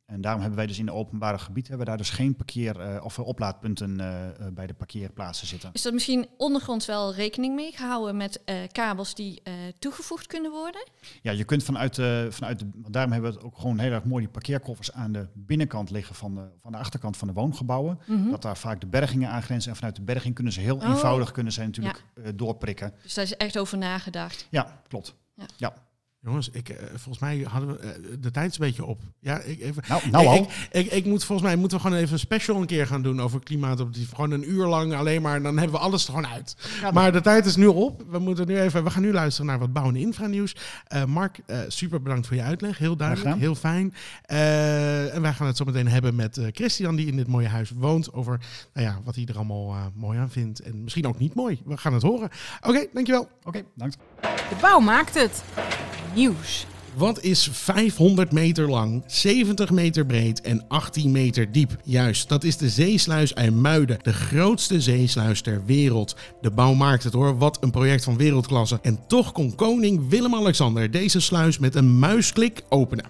[0.10, 2.80] En daarom hebben wij dus in de openbare gebied hebben we daar dus geen parkeer-
[2.80, 5.70] eh, of oplaadpunten eh, eh, bij de parkeerplaatsen zitten.
[5.74, 8.42] Is er misschien ondergronds wel rekening mee gehouden met
[8.72, 9.42] kabels die
[9.80, 10.88] toegevoegd kunnen worden?
[11.22, 13.92] Ja, je kunt vanuit de, vanuit de, want daarom hebben we het ook gewoon heel
[13.92, 17.34] erg mooi die parkeerkoffers aan de binnenkant liggen van de, van de achterkant van de
[17.34, 18.00] woongebouwen.
[18.06, 18.30] Mhm.
[18.30, 19.70] Dat daar vaak de bergingen aan grenzen.
[19.72, 20.90] En vanuit de berging kunnen ze heel Oh.
[20.90, 22.94] eenvoudig kunnen ze natuurlijk eh, doorprikken.
[23.04, 24.48] Dus daar is echt over nagedacht.
[24.50, 25.16] Ja, klopt.
[26.22, 29.00] Jongens, ik, eh, volgens mij hadden we eh, de tijd is een beetje op.
[29.20, 30.38] Ja, ik, even, Nou, nou ik, al.
[30.72, 33.02] Ik, ik, ik moet volgens mij moeten we gewoon even een special een keer gaan
[33.02, 34.10] doen over klimaatadaptief.
[34.12, 36.56] Gewoon een uur lang alleen maar, dan hebben we alles er gewoon uit.
[36.82, 38.04] Ja, maar de tijd is nu op.
[38.10, 40.56] We moeten nu even, we gaan nu luisteren naar wat bouw- en infranieuws.
[40.88, 42.78] Eh Mark, eh, super bedankt voor je uitleg.
[42.78, 43.94] Heel duidelijk, heel fijn.
[44.22, 47.48] Eh, en wij gaan het zo meteen hebben met eh, Christian, die in dit mooie
[47.48, 48.14] huis woont.
[48.14, 48.40] Over
[48.74, 50.60] nou ja, wat hij er allemaal mooi aan vindt.
[50.60, 51.62] En misschien ook niet mooi.
[51.66, 52.30] We gaan het horen.
[52.62, 53.30] Oké, dankjewel.
[53.44, 53.94] Oké, dank.
[54.22, 55.44] De bouw maakt het.
[56.14, 56.66] Nieuws.
[56.94, 61.72] Wat is 500 meter lang, 70 meter breed en 18 meter diep?
[61.84, 66.16] Juist, dat is de zeesluis IJmuiden, de grootste zeesluis ter wereld.
[66.42, 68.80] De bouw maakt het hoor, wat een project van wereldklasse.
[68.82, 73.06] En toch kon koning Willem-Alexander deze sluis met een muisklik openen.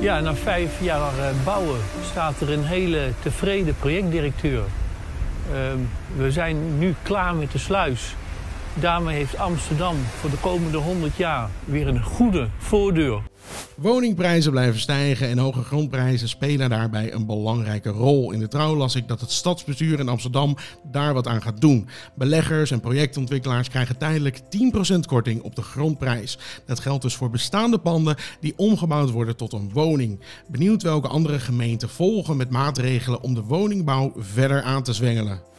[0.00, 4.64] Ja, na vijf jaar eh, bouwen staat er een hele tevreden projectdirecteur.
[5.52, 5.78] Ehm,
[6.16, 8.14] we zijn nu klaar met de sluis.
[8.74, 13.22] Daarmee heeft Amsterdam voor de komende 100 jaar weer een goede voordeur
[13.76, 18.32] Woningprijzen blijven stijgen en hoge grondprijzen spelen daarbij een belangrijke rol.
[18.32, 20.56] In de trouw las ik dat het stadsbestuur in Amsterdam
[20.90, 21.88] daar wat aan gaat doen.
[22.14, 24.40] Beleggers en projectontwikkelaars krijgen tijdelijk
[24.94, 26.38] 10% korting op de grondprijs.
[26.66, 30.20] Dat geldt dus voor bestaande panden die omgebouwd worden tot een woning.
[30.48, 35.51] Benieuwd welke andere gemeenten volgen met maatregelen om de woningbouw verder aan te zwengelen.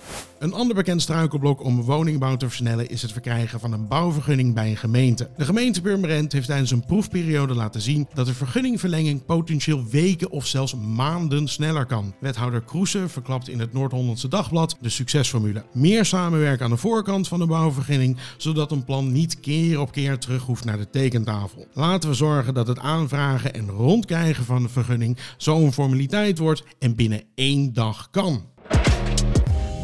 [0.44, 4.70] Een ander bekend struikelblok om woningbouw te versnellen is het verkrijgen van een bouwvergunning bij
[4.70, 5.30] een gemeente.
[5.38, 10.48] De gemeente Purmerend heeft tijdens een proefperiode laten zien dat de vergunningverlenging potentieel weken of
[10.48, 12.13] zelfs maanden sneller kan.
[12.20, 15.63] Wethouder Kroese verklapt in het Noord-Hollandse Dagblad de succesformule.
[15.74, 20.18] Meer samenwerken aan de voorkant van de bouwvergunning, zodat een plan niet keer op keer
[20.18, 21.68] terug hoeft naar de tekentafel.
[21.74, 26.96] Laten we zorgen dat het aanvragen en rondkrijgen van de vergunning zo'n formaliteit wordt en
[26.96, 28.52] binnen één dag kan.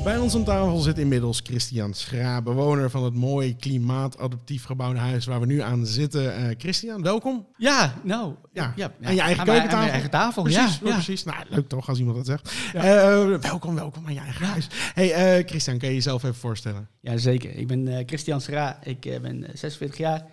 [0.10, 5.26] Bij ons aan tafel zit inmiddels Christian Schra, bewoner van het mooi klimaatadaptief gebouwde huis
[5.26, 6.36] waar we nu aan zitten.
[6.36, 7.48] Eh, Christian, welkom.
[7.58, 8.34] Ja, nou.
[8.54, 9.80] Ja, ja, aan je eigen Aan keukentafel.
[9.80, 10.88] mijn eigen tafel, Precies, ja.
[10.88, 10.94] ja.
[10.94, 11.24] precies.
[11.24, 12.54] Nou, leuk toch als iemand dat zegt.
[12.74, 14.68] Eh, welkom, welkom aan je eigen huis.
[14.94, 16.90] Hey, eh, Christian, kan je jezelf even voorstellen?
[17.02, 17.56] Ja, zeker.
[17.56, 18.80] Ik ben Christian Schra.
[18.84, 20.26] Ik ben eh, 46 jaar.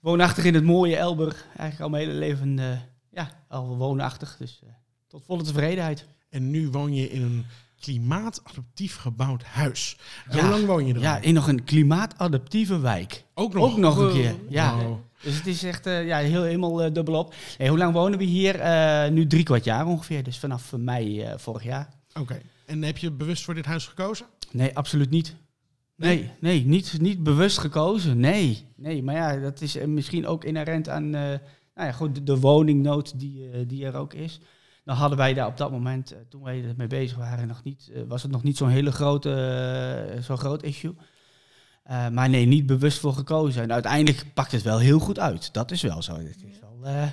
[0.00, 1.44] Woonachtig in het mooie Elburg.
[1.56, 2.58] Eigenlijk al mijn hele leven
[3.10, 4.36] ja, al woonachtig.
[4.38, 4.62] Dus
[5.08, 6.06] tot volle tevredenheid.
[6.30, 7.44] En nu woon je in een
[7.80, 9.96] klimaatadaptief gebouwd huis.
[10.30, 10.40] Ja.
[10.40, 11.00] Hoe lang woon je er?
[11.00, 13.24] Ja, in nog een klimaatadaptieve wijk.
[13.34, 13.70] ook nog.
[13.70, 14.34] Ook nog een keer.
[14.48, 14.76] Ja.
[14.76, 14.98] Wow.
[15.22, 17.34] Dus het is echt eh, ja, heel, helemaal eh, dubbelop.
[17.56, 18.60] Hey, hoe lang wonen we hier?
[18.60, 20.22] Eh, nu drie kwart jaar ongeveer.
[20.22, 21.88] Dus vanaf mei vorig jaar.
[22.20, 22.40] Oké.
[22.66, 24.26] En heb je bewust voor dit huis gekozen?
[24.50, 25.36] Nee, absoluut niet.
[25.96, 28.20] Nee, nee, niet, niet bewust gekozen.
[28.20, 29.02] Nee, nee.
[29.02, 31.38] Maar ja, dat is misschien ook inherent aan nou
[31.74, 34.40] ja, goed, de, de woningnood die, die er ook is.
[34.84, 37.90] Dan hadden wij daar op dat moment, eh, toen wij ermee bezig waren, nog niet,
[37.94, 39.32] eh, was het nog niet zo'n hele grote,
[40.14, 40.94] eh, zo'n groot issue.
[42.12, 43.62] Maar nee, niet bewust voor gekozen.
[43.62, 45.52] En uiteindelijk pakt het wel heel goed uit.
[45.52, 46.16] Dat is wel zo.
[46.16, 47.12] Het is wel, ja,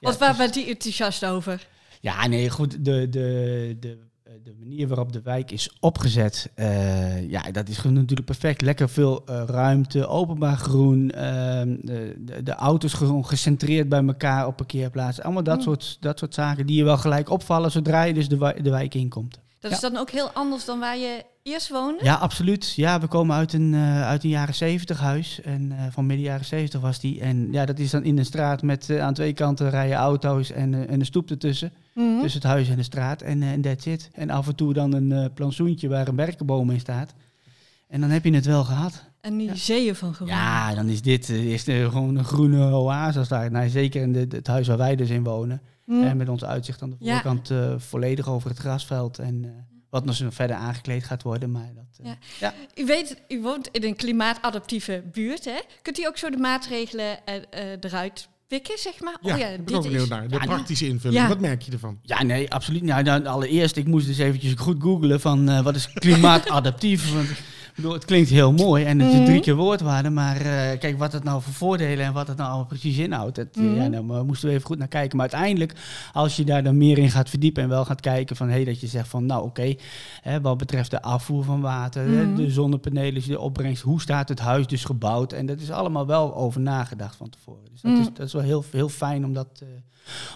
[0.00, 1.66] Wat waar is- bent die enthousiast over?
[2.00, 2.84] ja, nee, goed.
[2.84, 3.98] De, de, de,
[4.44, 8.60] de manier waarop de wijk is opgezet, eh, ja, dat is gewoon natuurlijk perfect.
[8.60, 14.46] Lekker veel eh, ruimte, openbaar groen, ehm, de, de, de auto's gewoon gecentreerd bij elkaar
[14.46, 15.24] op parkeerplaatsen.
[15.24, 15.62] Allemaal dat, Mm.
[15.62, 18.70] soort, dat soort zaken die je wel gelijk opvallen zodra je dus de, wijk- de
[18.70, 19.38] wijk inkomt.
[19.60, 22.04] Dat is dan ook heel anders dan waar je eerst woonde?
[22.04, 22.72] Ja, absoluut.
[22.74, 25.40] Ja, we komen uit een, eh, uit een jaren zeventig huis.
[25.40, 27.20] En eh, van midden jaren zeventig was die.
[27.20, 30.50] En ja, dat is dan in een straat met eh, aan twee kanten rijden auto's
[30.50, 31.72] en, en een stoep ertussen.
[31.94, 32.20] Mhm.
[32.20, 33.22] Tussen het huis en de straat.
[33.22, 34.10] En en that's it.
[34.12, 37.14] En af en toe dan een plantsoentje waar een berkenboom in staat.
[37.88, 39.04] En dan heb je het wel gehad.
[39.20, 39.54] En nu Ja.
[39.54, 40.32] zeeën van gewoon.
[40.32, 43.50] Ja, dan is dit is gewoon een groene oase als daar.
[43.50, 45.60] Nou, zeker in de, het huis waar wij dus in wonen.
[45.84, 46.02] Mhm.
[46.02, 49.18] En met ons uitzicht aan de voorkant volledig over het grasveld.
[49.18, 49.44] En
[49.96, 51.50] wat nog zo verder aangekleed gaat worden.
[51.50, 52.54] Maar dat, eh, Ja.
[52.74, 55.58] U weet, u woont in een klimaatadaptieve buurt, hè?
[55.82, 59.16] Kunt u ook zo de maatregelen eh, eh, eruit pikken, zeg maar?
[59.20, 60.08] Ja, oh ja, ik ben dit ook benieuwd is...
[60.08, 60.28] naar.
[60.28, 61.20] De Ja, die- praktische invulling.
[61.20, 61.28] Ja.
[61.28, 61.98] Wat merk je ervan?
[62.02, 62.90] Ja, nee, absoluut niet.
[62.90, 67.12] Nou, dan allereerst, ik moest dus eventjes goed googlen van eh, wat is klimaatadaptief.
[67.14, 67.28] Want
[67.76, 69.24] bedoel, het klinkt heel mooi en het is Mhm.
[69.24, 70.10] drie keer woordwaarde.
[70.10, 73.36] Maar eh, kijk, wat het nou voor voordelen en wat het nou allemaal precies inhoudt.
[73.36, 73.74] Dat, eh, Mhm.
[73.74, 75.16] ja, daar mo- moesten we even goed naar kijken.
[75.16, 75.72] Maar uiteindelijk,
[76.12, 78.48] als je daar dan meer in gaat verdiepen en wel gaat kijken van...
[78.48, 79.74] Hey, dat je zegt van, nou oké,
[80.20, 82.34] hè, wat betreft de afvoer van water, hè, Mhm.
[82.36, 83.82] de zonnepanelen, de opbrengst.
[83.82, 85.32] Hoe staat het huis dus gebouwd?
[85.32, 87.64] En dat is allemaal wel over nagedacht van tevoren.
[87.72, 88.00] Dus dat, Mhm.
[88.00, 89.68] is, dat is wel heel, heel fijn om dat, eh,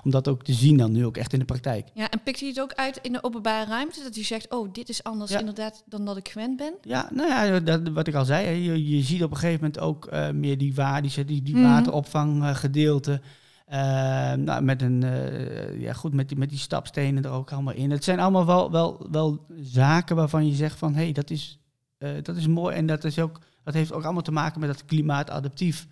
[0.04, 1.88] om dat ook te zien dan nu ook echt in de praktijk.
[1.94, 4.02] Ja, en pikt u het ook uit in de openbare ruimte?
[4.02, 5.38] Dat u zegt, oh, dit is anders Ja.
[5.38, 6.74] inderdaad dan dat ik gewend ben?
[6.83, 9.61] Ja, nou ja, dat, wat ik al zei, hè, je, je ziet op een gegeven
[9.61, 10.74] moment ook eh, meer die,
[11.26, 11.62] die, die, Mhm.
[11.62, 13.20] wateropvanggedeelte.
[13.66, 13.78] Eh,
[14.33, 17.90] nou, met, een, eh, ja, goed, met, die, met die stapstenen er ook allemaal in.
[17.90, 21.59] Het zijn allemaal wel, wel, wel zaken waarvan je zegt van hé, hey, dat, is,
[21.98, 22.76] eh, dat is mooi.
[22.76, 25.87] En dat, is ook, dat heeft ook allemaal te maken met dat klimaatadaptief.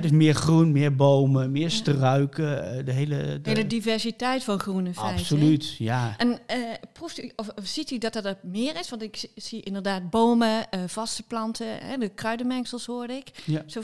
[0.00, 2.76] Dus meer groen, meer bomen, meer struiken.
[2.78, 5.12] eh, de hele, de, De hele diversiteit van groen in feite.
[5.14, 5.20] hè?
[5.20, 6.14] Absoluut, ja.
[6.18, 6.56] En eh,
[6.92, 8.88] proeft u, of, of ziet u dat er meer is?
[8.90, 13.30] Want ik zie- inderdaad bomen, eh, vaste planten, hè, de kruidenmengsels hoorde ik.
[13.44, 13.62] Ja.
[13.66, 13.80] Zo,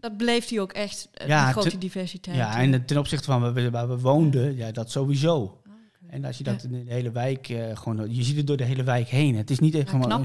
[0.00, 2.36] dat- beleeft u ook echt, Ja, die grote te- diversiteit.
[2.36, 5.59] Ja, en ten opzichte van waar we, waar we woonden, ja, dat sowieso.
[6.10, 8.64] En als je dat in de hele wijk eh, gewoon, je ziet het door de
[8.64, 9.36] hele wijk heen.
[9.36, 10.24] Het is niet echt gewoon knap, een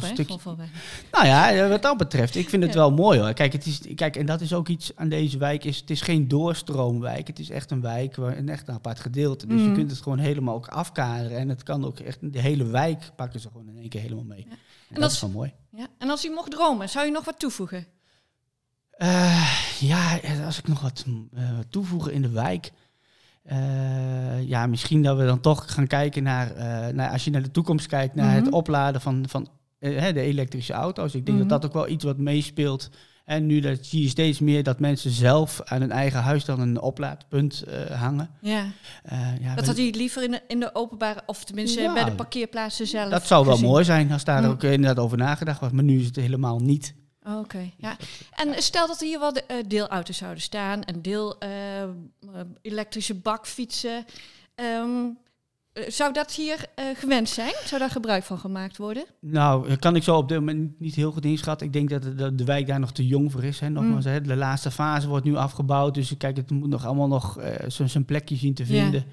[0.58, 0.70] weg.
[1.12, 3.34] Nou ja, eh, wat dat betreft, ik vind het wel mooi hoor.
[3.34, 5.64] Kijk, het is, kijk, en dat is ook iets aan deze wijk.
[5.64, 7.28] Is, het is geen doorstroomwijk.
[7.28, 9.48] Het is echt een wijk, waar een echt een apart gedeelte.
[9.48, 11.38] Dus je kunt het gewoon helemaal ook afkaderen.
[11.38, 14.24] En het kan ook echt, de hele wijk pakken ze gewoon in één keer helemaal
[14.24, 14.44] mee.
[14.44, 14.58] En,
[14.90, 15.54] dat, dat is is- wel mooi.
[15.72, 15.88] Ja.
[15.98, 17.86] En als u mocht dromen, zou u nog wat toevoegen?
[18.92, 22.72] Eh, ja, als ik nog wat eh, toevoegen in de wijk.
[23.46, 27.44] Eh, ja, misschien dat we dan toch gaan kijken naar, eh, naar als je naar
[27.44, 28.46] de toekomst kijkt, naar Mhm.
[28.46, 29.48] het opladen van, van
[29.80, 31.14] eh, de elektrische auto's.
[31.16, 31.48] Ik denk Mhm.
[31.48, 32.90] dat dat ook wel iets wat meespeelt.
[33.26, 36.60] En nu dat, zie je steeds meer dat mensen zelf aan hun eigen huis dan
[36.60, 38.30] een oplaadpunt hangen.
[38.42, 38.66] Ja.
[39.42, 41.94] Ja, Dat had hij liever in de, in de openbare, of tenminste Ja.
[41.94, 43.10] bij de parkeerplaatsen zelf.
[43.12, 45.74] dat zou wel mooi zijn als daar ook inderdaad over nagedacht wordt.
[45.76, 46.94] Maar nu is het helemaal niet.
[47.28, 47.98] Oh, Oké, ja.
[48.32, 51.90] En stel dat er hier wel de, eh, deelauto's zouden staan en deel eh, eh,
[52.62, 54.06] elektrische bakfietsen.
[54.56, 54.90] Ehm,
[55.74, 57.54] eh, zou dat hier eh, gewenst zijn?
[57.66, 59.06] Zou daar gebruik van gemaakt worden?
[59.20, 61.68] Nou, kan ik zo op dit moment niet heel goed inschatten.
[61.68, 63.60] Ik denk dat de, de, de wijk daar nog te jong voor is.
[63.60, 63.70] Hè.
[63.70, 64.12] Nogmaals, Mm.
[64.12, 65.94] hè, de laatste fase wordt nu afgebouwd.
[65.94, 69.06] Dus kijk, het moet nog allemaal nog zijn plekje zien te vinden.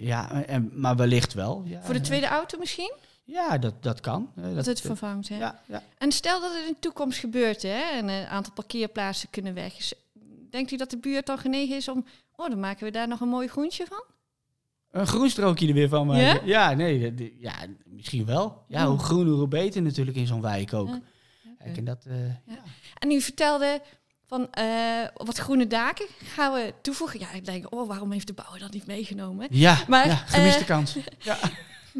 [0.00, 1.62] Ja, en, maar wellicht wel.
[1.66, 2.92] Ja, Voor de tweede auto misschien?
[3.26, 4.32] Ja, dat, dat kan.
[4.36, 5.38] Eh, Dat het eh, vervangt, hè?
[5.38, 5.82] ja, ja.
[5.98, 7.80] En stel dat het in de toekomst gebeurt, hè?
[7.92, 9.74] En een aantal parkeerplaatsen kunnen weg.
[10.50, 12.04] Denkt u dat de buurt dan genegen is om...
[12.36, 14.04] Oh, dan maken we daar nog een mooi groentje van?
[14.90, 16.24] Een groenstrookje er weer van maken.
[16.24, 16.40] Ja?
[16.44, 18.64] Ja, nee, ja, misschien wel.
[18.68, 18.86] Ja, Ja.
[18.86, 20.88] hoe groener, hoe beter natuurlijk in zo'n wijk ook.
[20.88, 21.00] Ja.
[21.58, 22.14] En dat, eh,
[22.98, 23.80] En u vertelde
[24.26, 24.66] van eh,
[25.14, 27.20] wat groene daken gaan we toevoegen.
[27.20, 29.46] Ja, ik denk, oh, waarom heeft de bouwer dat niet meegenomen?
[29.50, 30.96] ja, Maar, ja, gemiste eh, kans.
[31.24, 31.34] Eh,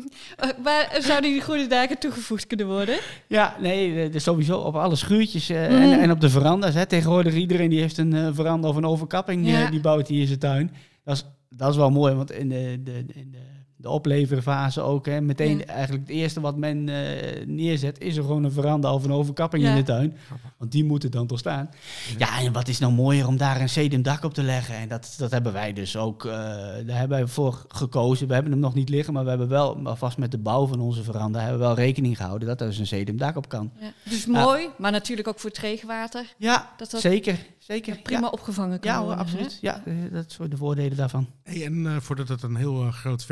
[0.64, 2.98] maar zouden die groene daken toegevoegd kunnen worden?
[3.26, 5.72] Ja, nee, eh, dus sowieso op alle schuurtjes eh, Mhm.
[5.82, 6.74] en, en op de veranda's.
[6.74, 6.86] Hè.
[6.86, 10.26] Tegenwoordig iedereen die heeft een eh, veranda of een overkapping, eh, die bouwt die in
[10.26, 10.70] zijn tuin.
[11.04, 13.38] Dat is, dat is wel mooi, want in de, de, in de,
[13.86, 15.64] de opleverfase ook, hè, meteen Ja.
[15.64, 19.62] eigenlijk het eerste wat men eh, neerzet, is er gewoon een veranda of een overkapping
[19.62, 19.70] Ja.
[19.70, 20.16] in de tuin.
[20.56, 21.70] Want die moeten dan toch staan.
[22.18, 24.74] Ja, en wat is nou mooier om daar een sedumdak op te leggen?
[24.76, 28.28] En dat, dat hebben wij dus ook, eh, daar hebben wij voor gekozen.
[28.28, 30.80] We hebben hem nog niet liggen, maar we hebben wel, alvast met de bouw van
[30.80, 33.70] onze veranda, hebben we wel rekening gehouden dat er dus een sedumdak op kan.
[33.80, 33.92] Ja.
[34.10, 36.34] Dus mooi, maar natuurlijk ook voor het regenwater.
[36.38, 37.38] Ja, Dat dat zeker.
[37.58, 37.96] zeker.
[38.02, 38.28] prima ja.
[38.28, 39.24] opgevangen kan Ja, hoor, worden.
[39.24, 39.58] absoluut.
[39.60, 41.26] Ja, eh, dat zijn de voordelen daarvan.
[41.42, 43.24] Hey, en eh, voordat het een heel groot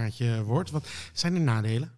[0.00, 1.90] verkooppraatje wordt, wat zijn er nadelen?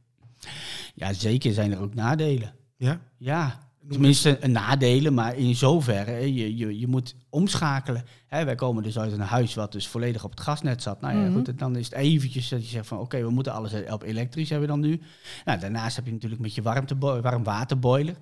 [0.95, 2.55] Ja, zeker zijn er ook nadelen.
[2.77, 3.01] Ja?
[3.17, 3.59] Ja,
[3.89, 8.05] tenminste een nadelen, maar in zoverre, hè, je, je, je moet omschakelen.
[8.27, 11.01] Hè, wij komen dus uit een huis wat dus volledig op het gasnet zat.
[11.01, 11.33] Nou ja, Mhm.
[11.33, 14.51] goed, dan is het eventjes dat je zegt van oké, we moeten alles op elektrisch
[14.51, 15.01] hebben dan nu.
[15.45, 18.17] Nou, daarnaast heb je natuurlijk met je warmtebo- warmwaterboiler.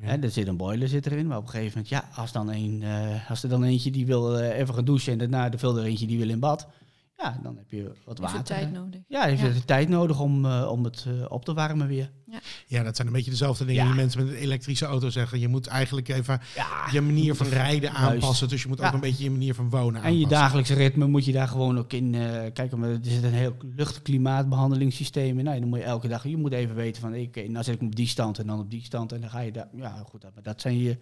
[0.00, 0.06] Ja.
[0.06, 2.48] Hè, er zit een boiler zit erin, maar op een gegeven moment, ja, als, dan
[2.50, 5.58] een, eh, als er dan eentje die wil eh, even gaan douchen en daarna er
[5.58, 6.66] veel er eentje die wil in bad,
[7.16, 8.42] ja, dan heb je wat Even water.
[8.44, 9.00] tijd nodig.
[9.08, 9.48] Ja, heeft Ja.
[9.48, 12.10] de tijd nodig om, eh, om het eh, op te warmen weer.
[12.66, 13.88] Ja, dat zijn een beetje dezelfde dingen Ja.
[13.88, 15.38] die mensen met een elektrische auto zeggen.
[15.40, 17.96] Je moet eigenlijk even Ja, je manier van rijden Juist.
[17.96, 18.48] aanpassen.
[18.48, 18.94] Dus je moet ook Ja.
[18.94, 20.28] een beetje je manier van wonen En je aanpassen.
[20.28, 22.14] dagelijkse ritme moet je daar gewoon ook in.
[22.14, 25.44] eh kijk, maar er zit een heel lucht-klimaatbehandelingssysteem in.
[25.44, 26.26] Nou, dan moet je elke dag.
[26.28, 28.70] Je moet even weten van, oké, nou zit ik op die stand en dan op
[28.70, 29.12] die stand.
[29.12, 29.68] En dan ga je daar.
[29.76, 30.98] Ja, goed, maar dat zijn, je,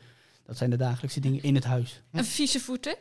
[0.46, 2.02] dat zijn de dagelijkse dingen in het huis.
[2.10, 2.96] En vieze voeten?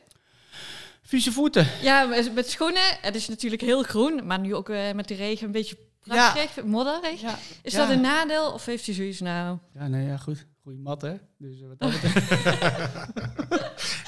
[1.06, 1.68] Vieze voeten.
[1.82, 2.82] Ja, met schoenen.
[3.02, 6.32] Het is natuurlijk heel groen, maar nu ook eh, met de regen een beetje Ja.
[6.32, 7.22] prachtig, modderig.
[7.22, 7.78] Ja, Is ja.
[7.80, 9.58] dat een nadeel of heeft u zoiets nou?
[9.74, 10.46] ja nee, ja, goed.
[10.64, 11.14] Goeie mat, hè?
[11.38, 11.92] Dus eh, wat dat.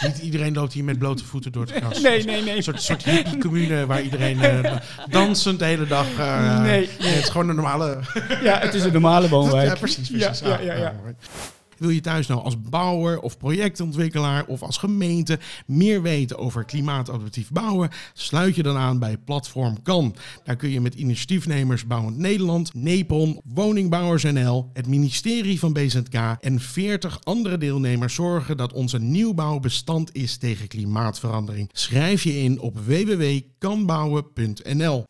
[0.03, 2.01] Niet iedereen loopt hier met blote voeten door het gras.
[2.01, 2.55] nee, nee, nee.
[2.55, 4.75] Een soort, soort hippie commune waar iedereen eh,
[5.09, 6.07] dansend de hele dag...
[6.17, 7.99] eh, Nee, Het is gewoon een normale...
[8.43, 9.67] Ja, het is een normale woonwijk.
[9.67, 10.09] Ja, precies.
[10.09, 10.39] precies.
[10.39, 10.95] Ja, ja, Ah, ja, ja.
[11.77, 17.51] Wil je thuis nou als bouwer of projectontwikkelaar of als gemeente meer weten over klimaatadaptief
[17.51, 17.89] bouwen?
[18.13, 20.15] Sluit je dan aan bij Platform Kan.
[20.43, 26.59] Daar kun je met initiatiefnemers Bouwend Nederland, Nepon, Woningbouwers NL, het ministerie van BZK en
[26.59, 31.69] 40 andere deelnemers zorgen dat onze nieuwbouw bestand is tegen klimaatverandering.
[31.71, 35.05] Schrijf je in op www.kanbouwen.nl.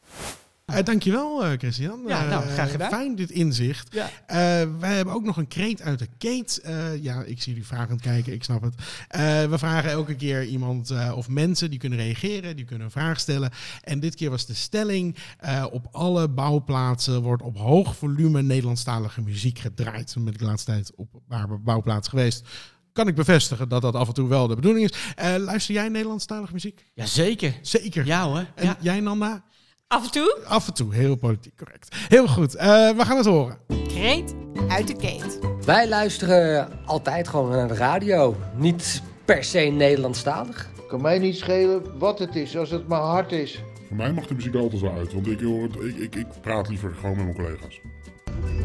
[0.65, 2.01] Eh, dankjewel, eh Christian.
[2.07, 2.89] Ja, nou, Eh, graag gedaan.
[2.89, 3.93] Fijn dit inzicht.
[3.93, 4.09] Ja.
[4.27, 4.35] Eh,
[4.79, 6.57] wij hebben ook nog een kreet uit de keet.
[6.63, 8.73] Eh, ja, ik zie jullie vragend kijken, ik snap het.
[9.07, 12.91] Eh, we vragen elke keer iemand eh, of mensen die kunnen reageren, die kunnen een
[12.91, 13.51] vraag stellen.
[13.81, 19.21] En dit keer was de stelling: eh, op alle bouwplaatsen wordt op hoog volume Nederlandstalige
[19.21, 20.11] muziek gedraaid.
[20.11, 22.47] Toen ben ik de laatste tijd op een paar bouwplaatsen geweest.
[22.93, 24.97] Kan ik bevestigen dat dat af en toe wel de bedoeling is.
[25.15, 26.85] Eh, luister jij Nederlandstalige muziek?
[26.93, 27.53] Jazeker.
[27.61, 28.05] Zeker.
[28.05, 28.45] Ja hoor.
[28.55, 28.77] En Ja.
[28.81, 29.43] jij, Nanda?
[29.87, 30.37] Af en toe?
[30.47, 31.95] Af en toe, heel politiek correct.
[32.07, 33.57] Heel goed, eh, we gaan het horen.
[33.87, 34.35] Kreet
[34.67, 35.39] uit de keet.
[35.65, 38.35] Wij luisteren altijd gewoon naar de radio.
[38.55, 40.69] Niet per se Nederlandstalig.
[40.87, 43.63] Kan mij niet schelen wat het is, als het maar hard is.
[43.87, 46.27] Voor mij mag de muziek altijd wel uit, want ik, hoor het- ik, ik, ik
[46.41, 47.79] praat liever gewoon met mijn collega's.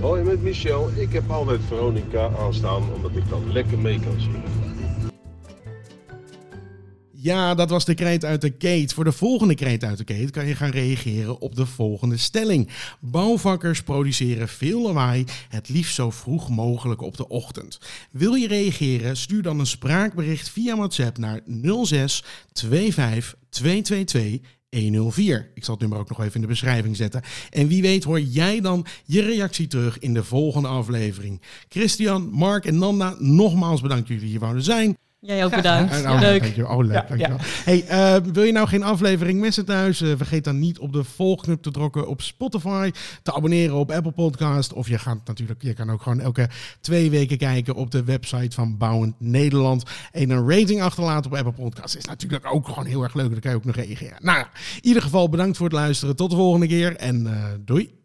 [0.01, 0.91] Hoi, met Michel.
[0.97, 4.43] Ik heb altijd Veronica aanstaan, omdat ik dan lekker mee kan zingen.
[7.23, 8.93] Ja, dat was de kreet uit de keet.
[8.93, 12.69] Voor de volgende kreet uit de keet kan je gaan reageren op de volgende stelling.
[13.01, 17.81] Bouwvakkers produceren veel lawaai, het liefst zo vroeg mogelijk op de ochtend.
[18.11, 19.17] Wil je reageren?
[19.17, 21.41] Stuur dan een spraakbericht via WhatsApp naar
[21.85, 25.51] 06 25 222 104.
[25.55, 27.23] Ik zal het nummer ook nog even in de beschrijving zetten.
[27.51, 31.41] En wie weet hoor jij dan je reactie terug in de volgende aflevering.
[31.69, 34.97] Christian, Mark en Nanda, nogmaals bedankt dat jullie hier wouden zijn.
[35.21, 36.05] Jij ook bedankt.
[36.05, 36.43] Oh, leuk.
[36.43, 36.77] dankjewel.
[36.77, 36.93] Oh, leuk.
[36.93, 37.39] Ja, dankjewel.
[37.65, 40.01] Hey, eh, wil je nou geen aflevering missen thuis?
[40.01, 42.91] Eh, vergeet dan niet op de volgknop te drukken op Spotify,
[43.23, 44.73] te abonneren op Apple Podcast.
[44.73, 46.49] Of je gaat natuurlijk, je kan ook gewoon elke
[46.81, 49.83] twee weken kijken op de website van Bouwend Nederland.
[50.13, 53.31] En een rating achterlaten op Apple Podcast is natuurlijk ook gewoon heel erg leuk.
[53.31, 54.17] Dan kan je ook nog reageren.
[54.21, 54.39] Nou
[54.77, 56.17] in ieder geval bedankt voor het luisteren.
[56.17, 57.99] Tot de volgende keer en eh, doei.